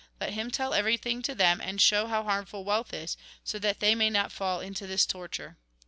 Let 0.19 0.33
him 0.33 0.49
tell 0.49 0.73
everything 0.73 1.21
to 1.21 1.35
them, 1.35 1.61
and 1.61 1.79
show 1.79 2.07
how 2.07 2.23
harmful 2.23 2.63
wealth 2.63 2.91
is; 2.91 3.17
so 3.43 3.59
that 3.59 3.81
they 3.81 3.93
may 3.93 4.09
not 4.09 4.31
fall 4.31 4.59
into 4.59 4.87
this 4.87 5.05
torture.' 5.05 5.57